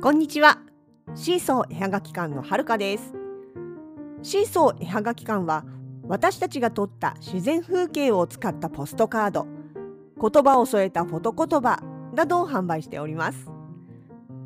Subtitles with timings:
[0.00, 0.60] こんにちは。
[1.16, 3.14] シーソー絵はがき館のはるかです。
[4.22, 5.64] シーソー絵はがき館は
[6.06, 9.48] 私たちが撮った自然風景を使ったポストカード、
[10.20, 11.82] 言葉を添えたフォト言葉
[12.14, 13.50] などを販売しております。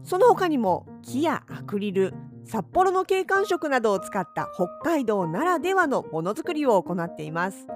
[0.05, 2.15] その他にも木やアクリル、
[2.47, 7.67] 札幌の景観色などを使った北海道ならではのものづくりを行っています。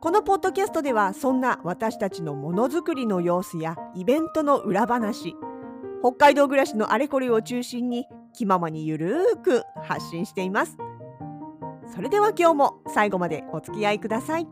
[0.00, 5.36] このポッドキャストではそんな私たちのものづくりの様子やイベントの裏話
[6.04, 10.76] 北海道暮らしのあれこれを中心に気ままにゆるーく発信しています。
[11.94, 14.46] それでは今日も最後までお付き合いください。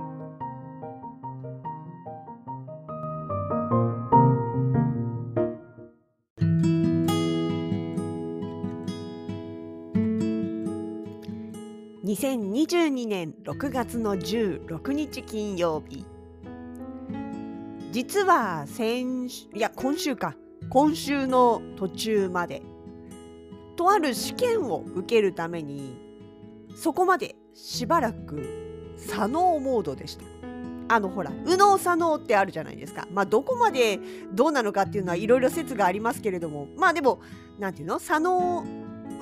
[12.02, 16.06] 2022年6月の16日金曜日
[17.90, 20.34] 実は先いや今週か。
[20.72, 22.62] 今週の途中まで
[23.76, 25.98] とある試験を受けるために
[26.74, 30.24] そこまでしばらく左脳モードでした。
[30.88, 33.06] あのほら右脳左脳ってあるじゃないですか。
[33.12, 34.00] まあどこまで
[34.32, 37.20] どうなのかっていうのはいろいろ説がありますけれどもまあでも
[37.58, 37.98] 何て言うの？
[37.98, 38.64] 左脳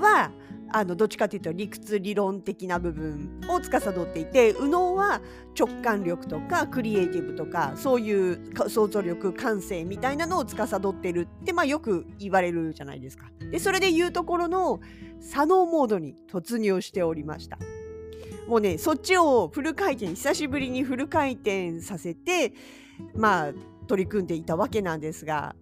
[0.01, 0.31] は
[0.73, 5.21] あのどっちかというと理屈理論的な部分を司っていて右脳は
[5.59, 13.31] 直感力とかクリエイティブとかそういう想像力感性みたいなのを司ってるって、まあ、よく言われるじゃないですか。
[13.51, 14.81] でそれで言うところの
[15.21, 17.59] 左脳モードに突入しておりました。
[18.47, 22.53] もうねそっちをフル回転久しぶりにフル回転させて
[23.15, 23.53] まあ
[23.87, 25.55] 取り組んでいたわけなんですが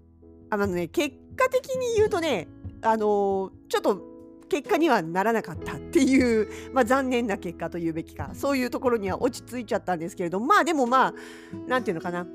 [0.50, 2.48] あのね結果的に言うとね
[2.82, 4.07] あのちょっと
[4.48, 11.14] 結果にはならなかったっていう、 まあ、残念な結果というべきかそういうところには落ち着いちゃったんですけれどまあでもまあ
[11.66, 12.26] 何て言うのかな。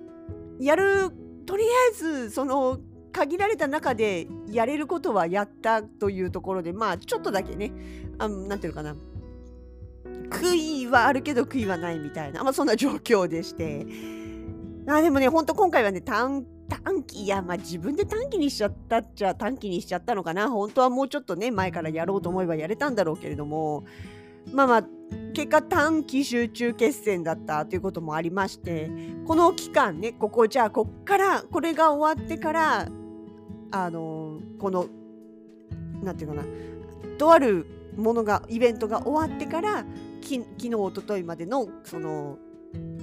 [0.60, 1.10] やる
[1.46, 2.80] とりあえずその
[3.12, 7.72] 限られた中でやれることはやったというところでまあちょっとだけね
[8.18, 8.96] 何て言うのかな。
[10.30, 13.86] 悔いはあるけど悔いはないみたいな、まあ、そんな状況でして。
[14.88, 20.50] あでもねほんと今回はね短短期いやまあ自分で短期にしちゃったっちゃ短期にしちゃったのかな。
[20.50, 23.84] 本当はもうちょっとね前からやろうと思えばやれたんだろうけれども。
[24.52, 24.84] まあまあ
[25.34, 28.92] 結果短期集中決戦だったということもありまして
[29.26, 32.88] この期間ねここじゃあこっからこれが終わってから
[33.72, 34.88] あのこの
[36.04, 36.48] 何て言うかな
[37.18, 37.66] とある
[37.96, 39.86] ものがイベントが終わってから
[40.22, 42.38] き昨日おとといまでのその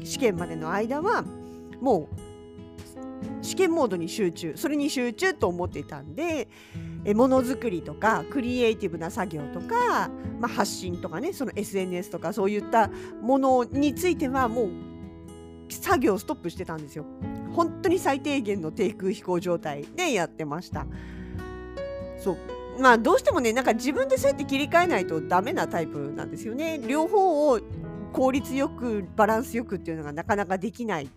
[0.05, 1.25] 試験までの間は
[1.81, 2.30] もう
[3.43, 6.49] 試験モードに集中それに集中と思ってたんで
[7.15, 12.91] ものづくりとかクリエイティブな作業とか、まあ、発信とかねその SNS とかそういった
[13.23, 14.71] ものについてはもう
[15.71, 17.07] 作業ストップしてたんですよ。
[17.53, 20.87] 本当に最低限の低空飛行状態でやってました。
[22.19, 22.39] そう
[22.81, 26.81] まあどうしてもねなんか自分でそうやって切り替えないとダメなタイプなんですよね。
[26.87, 27.61] 両方を
[28.13, 31.09] 効率よくバランスよくっていうのがなかなかできない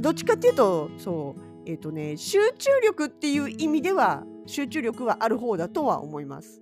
[0.00, 6.60] どっちかっていうとそうえっ、ー、とね集中力っていう意味では集中力はある方だとは思います。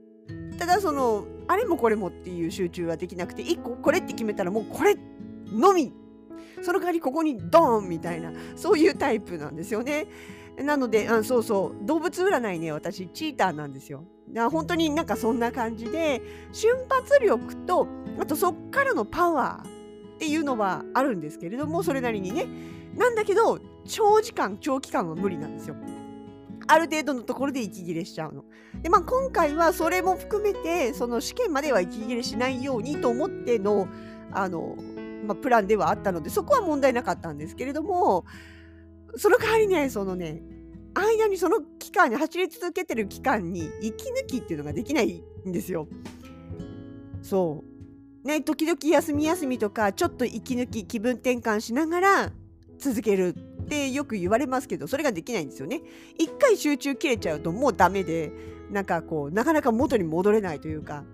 [0.59, 4.95] ただそのあれもこれもっていう集中はできなくて1個これって決めたらもうこれ
[5.47, 5.93] のみ
[6.63, 10.07] その代わりここにドーンみたいなそういうタイプなんですよね。
[10.59, 14.05] なのであそうそう動物占いね私チーターなんですよ。
[14.29, 16.23] だ本当になんかそんな感じで
[16.53, 17.89] 瞬発力と
[18.21, 19.69] あとそっからのパワー
[20.17, 22.47] っていうのはあるんですけれどもそれなりにね
[22.97, 25.77] なんだけど長時間長期間は無理なんですよ。
[26.67, 28.45] ある程度のところで息切れしちゃうの。
[28.83, 33.89] でまあ今回はそれも含めてその試験までは息切れしないようにと思っての
[34.33, 34.77] あの、
[35.27, 38.25] まあ、プランではあったのでそこは問題なかったんですけれども
[39.17, 40.43] その代わりねそのね
[40.95, 45.89] 間にその期間に走り続けてる期間に息抜きっていうのができないんですよ。
[47.23, 47.65] そ
[48.25, 48.27] う。
[48.27, 52.33] ね、時々休み休みとかちょっと息抜き気分転換しながら
[52.81, 55.83] 続けるってよく言われますけどそれができないんですよね。
[56.19, 58.33] 一回集中切れちゃうともうダメで
[58.71, 61.05] なんかこうなかなか元に戻れないというか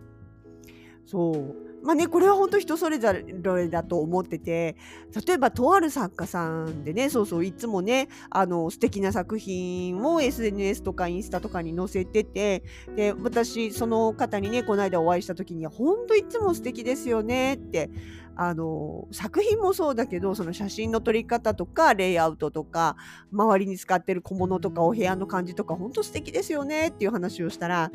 [1.07, 4.77] そうまあね、これは本当人それぞれだと思ってて
[5.25, 12.65] 例えばとある作家さんでねそうそういつもねあの素敵な作品を SNS とかインスタとかに載せてて
[12.97, 17.89] で私その方にねこの間お会いした時に「本当いつも素敵ですよね」って
[18.37, 22.97] あの作品もそうだけどその写真の撮り方とかレイアウトとか
[23.33, 27.91] 周りに使ってる小物とかお部屋の感じとか本当素敵ですよねっていう話をしたら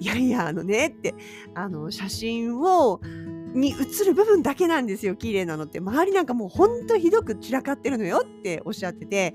[0.00, 1.14] いやいやあのねって
[1.54, 3.00] あの写真を
[3.54, 9.34] に映る部分だけなんですよ綺麗なのって周りなんかもうほんとひどく散らかってるのよっておっしゃってて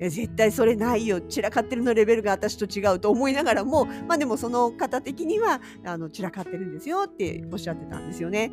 [0.00, 8.52] 絶対それないよ散らかってるのレベルが私と違うと思いながらもまあでもその方的にはあの散らかってるんですよっておっしゃってたんですよね。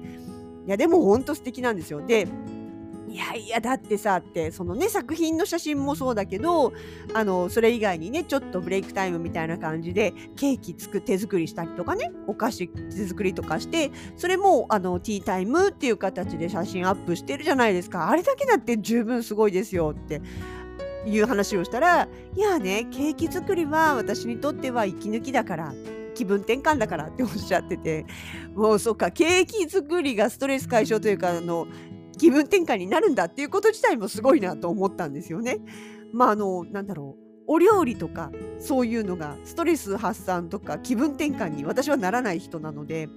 [0.66, 2.02] いやでもほんと素敵なんですよ。
[2.06, 2.28] で
[3.14, 6.74] いやいやだってさってそのね作品の写真もそうだけど
[7.14, 20.20] あのそれ以外にねちょっとブレイクタイムみたいな感じでケーキつく手作りしたりとかねお菓子手作りとかしてそれもあのティータイムっていう形で写真アップしてるじゃないですかあれだけだって十分すごいですよって
[21.06, 25.74] いう話をしたらいやねケーキ作りは私にとっては息抜きだから
[26.14, 28.06] 気分転換だからっておっしゃってて
[28.56, 31.68] もうそっかケーキ作りがストレス解消というかあの
[32.18, 35.58] 気分転換になるんだっていうこと自体もすごいなと思ったんですよね。
[36.14, 43.10] まああのなんだろうお料理とかそういうのがストレス発散とか気分転換に私はならない人なので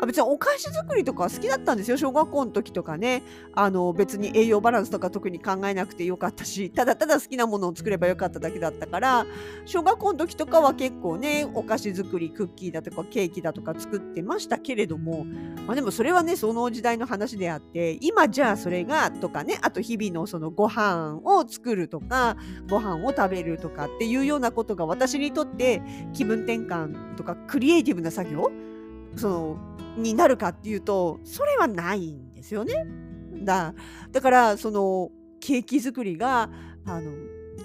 [0.00, 1.96] あ別にお菓子作りとか好きだったんですよ。
[1.96, 3.22] 小学校の時とかね。
[3.54, 9.26] あの別に栄養バランスとか特に考えなくてよかったしただただ好きなものを作ればよかっただけだったから
[9.64, 15.24] 小学校の時とかは結構ねお菓子作りクッキーだとかケーキだとか作ってましたけれども、
[15.66, 22.36] まあ、でもそれはねその時代の話であって今じゃあそれがとかねあと日々のそのご飯を作るとか
[22.68, 28.50] ご飯を食べるとかっていうようなことが私にとって気分転換とかクリエイティブな作業
[29.16, 32.86] そのになるかっていうとそれはないんですよね。
[33.44, 33.74] だ
[34.12, 35.10] だからその
[35.40, 36.50] ケーキ作りが
[36.84, 37.12] あの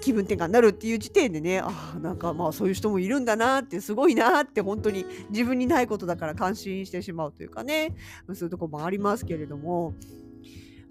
[0.00, 7.94] 気分転換になるっていう時点でねあなんかまあそういう人もいるんだなってすごいなって本当に自分にないことだから感心してしまうというかね
[8.28, 9.94] そういうとこもありますけれども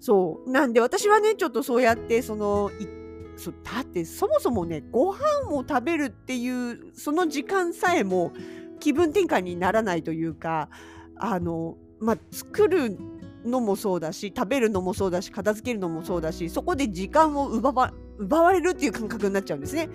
[0.00, 2.70] そうなんで私はねちょっとそうやってその
[3.36, 8.32] そだってそもそもねご飯を食べるっていうその時間さえも
[8.80, 10.68] 気分転換にならないというか
[11.16, 12.98] あの、まあ、作る
[13.44, 19.88] のもそうだし食べるのもそうだし片付けるのもそうだしそこで時間を奪わ奪われるっていう感覚になっちゃうんですね。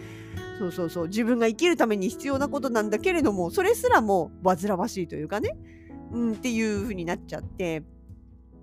[0.59, 1.07] そうそうそう。
[1.07, 5.57] 自分が生きるために必要なことなんだけれどもそれすらも煩わしいというかね、
[6.11, 7.83] うん、っていう風になっちゃって。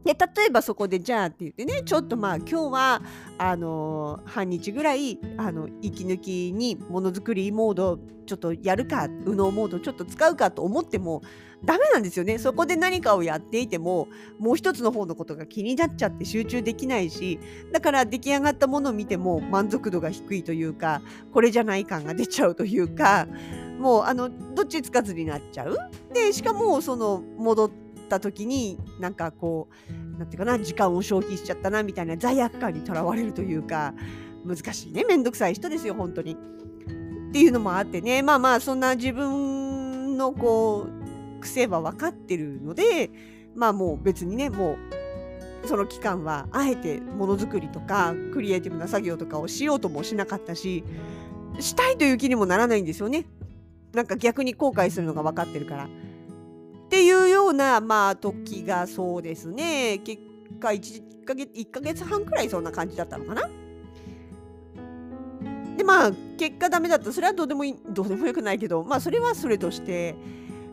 [0.06, 3.02] で例えばそこでじゃあって言ってねちょっとまあ今日は
[3.38, 11.22] あのー、半日ぐらいあの息抜きにものづくりモードちょっとやるか右脳モードちょっと使うかと思っても
[11.64, 12.38] ダメなんですよね。
[12.38, 14.06] そこで何かをやっていても
[14.38, 17.40] もう一つの方のことが気になっちゃって集中できないし
[17.72, 21.02] だから出来上がったものを見ても満足度が低いというか
[21.32, 23.26] これじゃない感が出ちゃうというか
[23.80, 25.76] もうあのどっちつかずになっちゃう。
[26.12, 33.92] でしかもその戻ってった時になんかこうなんていうかな時間を消費しちゃったなみたいな罪悪感にとらわれるというか
[34.44, 36.36] 難しいねめんどくさい人ですよ本当に。
[36.36, 43.10] っていうのもあってねまあまあそんな自分のこう癖は分かってるので
[43.54, 44.78] まあもう別にねも
[45.64, 50.84] うその期間はあえてものづくりとかクリエイティブな作業とかをしようともしなかったし
[51.58, 53.26] したいという気にもならないんですよね。
[53.92, 55.88] なんか逆に後悔するのが分かってるから。
[56.86, 60.22] っていうような、まあ、時がそうですね、結
[60.60, 63.50] 果1ヶ月、1ヶ月半くらいそんな感じだったのかな。
[65.76, 67.12] で、まあ、結果ダメだった。
[67.12, 70.14] それはどうでもいい、どうでもよくないけど、まあ、それはそれとして、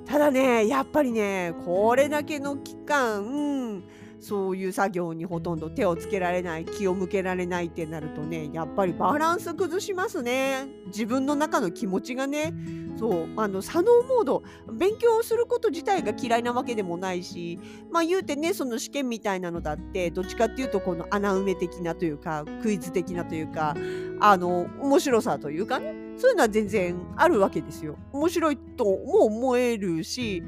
[0.05, 3.83] ただね、やっぱりね、これだけの期間、
[4.23, 10.67] そういう作業にほとんど手をつけられない気を向けられないってなるとねやっぱりバランス崩しますね。
[10.87, 12.53] 自分の中の気持ちがね。
[12.95, 17.59] そうあの左脳モード勉強すること自体が嫌いなわけでもないし
[17.91, 23.75] まあ言うてねその試験みたいなのだってどっちかっていうとこの穴埋め的なというかクイズ的なというか
[24.19, 27.97] あの面白さというかねそういうのは全然あるわけですよ。
[28.13, 30.43] 面白いとも思えるし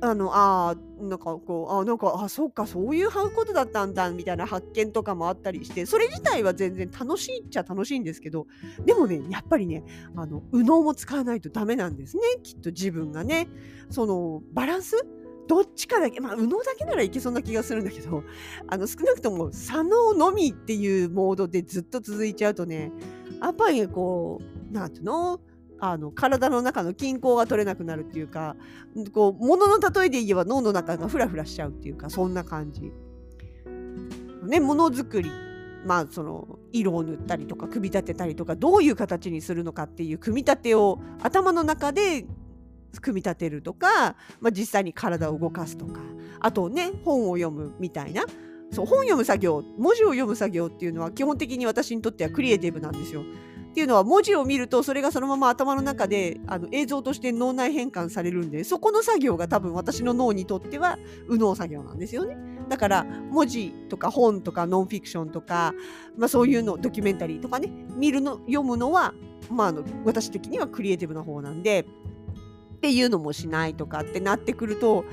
[0.00, 8.46] あの、ああ、なんかこう、あなんか、あ、そっか、そういうことだったんだ、みたいな発見とかもあったりして、それ自体は全然楽しいっちゃ楽しいんですけど、
[8.84, 9.84] でもね、やっぱりね、
[10.16, 12.22] あの、右脳も使わないとダメなんですね。
[12.42, 13.48] きっと自分がね。
[13.90, 15.06] その、バランス？
[15.48, 18.24] どっちかだけ、まあ、右脳だけならいけそうな気がするんだけど、
[18.66, 22.90] あの、少なくとも左脳のみっていうモードでずっと続いちゃうとね、
[23.40, 25.40] やっぱりこう、なんていうの？
[25.78, 28.56] あの体の中の均衡が取れなくなるっていうか
[29.12, 32.92] こう物の例えで言えば脳の中がフラフラしちゃうっていうかそんな感じ。
[34.46, 35.30] ねものづくり
[35.84, 42.26] まあその色を塗ったりとか組み立てたりとかどういう形にするのかっていう組み立てを頭の中で
[43.00, 46.00] 組み立てるとか、まあ、実際に体を動かすとか
[46.40, 48.24] あとね本を読むみたいな
[48.72, 53.22] そう本読む作業文字を読む作業っていうのは基本的に私にとってはクリエイティブなんですよ。
[53.76, 62.38] っていうのは文字を見るとそれがそのまま頭の中であの映像として脳内変換されるんでそこの作業が多分私の脳にとっては右脳作業なんですよね。
[62.70, 65.74] だから文字とか本とかノンフィクションとか、
[66.16, 69.12] まあ、そういうのドキュメンタリーとかね見るの読むのは、
[69.50, 71.80] まあ、あの私的にはクリエイティブな方なんで
[72.76, 75.04] っていうのもしないとかってなってくると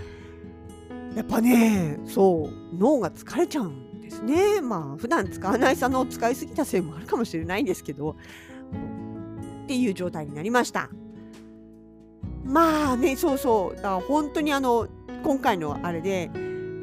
[1.18, 8.16] やっぱねそう脳が疲れちゃうんですねまあ普段使わない差の使いすぎたせいもあるかもしれないんですけど
[9.64, 10.90] っていう状態になりました
[12.44, 14.88] まあねそうそうだから本当にあの
[15.24, 16.30] 今回のあれで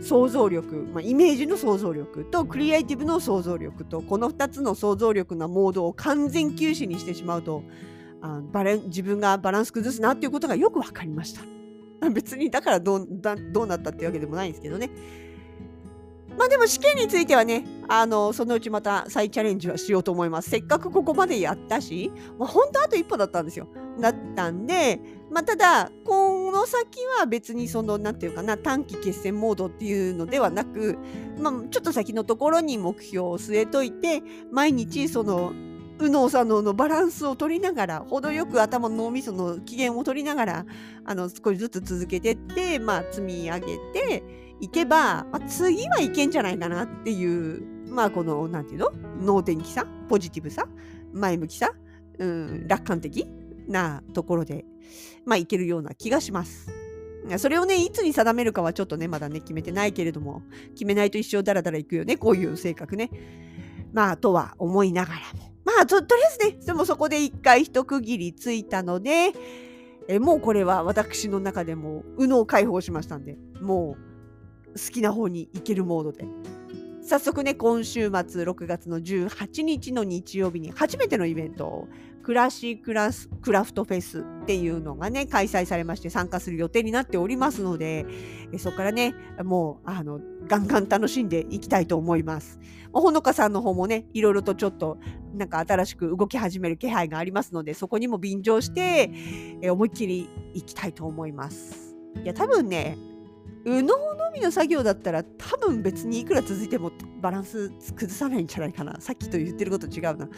[0.00, 7.62] 想像力、まあ、イメージの想像力とクリエイティブの想像力とこの2つの想像力のモードを完全休止にしてしまうと
[8.22, 11.42] あバレ自分がバランス崩すなっていうことがよく分かりました。
[12.08, 14.90] 別にだからどうだどうなったっていうわけでもないんですけどね。
[16.38, 20.50] まあでも試験についてはね、あのそのうちまた再チャレンジはしようと思います。
[20.50, 23.68] せっかくここまでやったし、まあ、本当あと一歩だったんですよ。
[24.00, 30.98] だったんで、まあ、ただ、この先は別にその、なんていうかな、短期決戦モードっていうのではなく、
[31.38, 35.52] まあ、ちょっと先のところに目標を据えといて、毎日その、
[36.00, 40.66] 右脳左脳のバランスを取りながら程よく頭の脳みその機嫌を取りながら
[41.04, 44.22] あの少しずつ続けてって、まあ、積み上げて
[44.60, 48.92] いけば、まあ、次はいけんじゃないかなっていうまあこのなんていうの？
[49.20, 50.66] 脳天気さポジティブさ
[51.12, 51.72] 前向きさ、
[52.18, 53.26] うん、楽観的
[53.68, 54.64] なところで、
[55.24, 56.70] まあ、いけるような気がします。
[57.38, 63.10] それをね、いつに定めるかはちょっとね、まだね、決めてないけれども、決めないと一生ダラダラいくよね、こういう性格ね。
[63.92, 65.52] まあ、とは思いながらも。
[65.64, 69.32] まあと、とりあえずね、でもそこで一回一区切りついたので、
[70.08, 74.09] えもうこれは私の中でも右脳解放しましたんで、もう
[74.74, 76.24] 好きな方に行けるモードで。
[77.02, 81.88] 早速ね、今週末6月の18日の日曜日に初めてのイベント
[82.22, 88.06] クラシークラスクラフトフェスっていうのがね、開催されまして参加する予定になっておりますので、
[88.58, 92.60] そこからね、もう、あの、ガンガン楽しんでいきたいと思います。
[92.92, 94.98] ほのかさんの方もね、いろいろとちょっと、
[95.34, 99.10] なんか新しく動き始める気配がありますので、そこにも便乗して、
[99.70, 101.96] 思いっきりいきたいと思います。
[102.22, 102.98] いや、多分ね、
[103.64, 109.00] 右脳のみの作業だったら多分別にいくら続いてもバランス崩さないんじゃないかな。
[109.00, 110.28] さっきと言ってること違うな。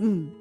[0.00, 0.32] うん。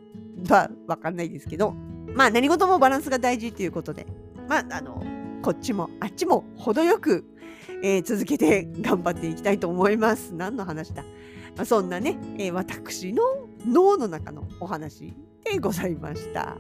[0.50, 1.74] はわかんないですけど、
[2.14, 4.08] まあ何事もバランスが大事っていうことで、
[4.48, 5.04] まああの、
[5.42, 7.26] こっちもあっちも程よく、
[7.84, 10.34] えー、続けて頑張っていきたいと思います。
[10.34, 11.04] 何の話だ。
[11.56, 13.24] まあ、そんなね、えー、私の
[13.66, 16.58] 脳の中のお話でございました。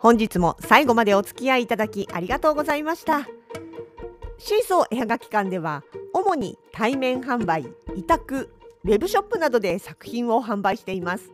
[0.00, 3.28] 本日も最後までお付き合いいただきありがとうございました。
[4.38, 8.48] シーソー絵はがき館では主に対面販売委託
[8.84, 11.30] ウェブショップなどで作品を販売しています。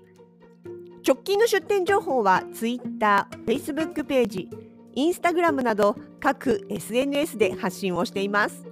[1.06, 4.49] 直近の出店情報は Twitter、Facebook ページ、
[4.96, 8.64] Instagram など各 SNS で発信をしています。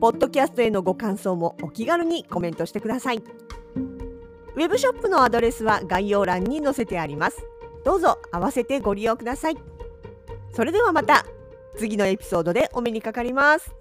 [0.00, 3.16] ポッドキャストへのご感想もお気軽にコメントしてください。
[3.16, 7.44] ウェブショップのアドレスは概要欄に載せてあります。
[7.84, 9.56] どうぞ合わせてご利用ください。
[10.52, 11.24] それではまた
[11.76, 13.77] 次のエピソードでお目にかかります。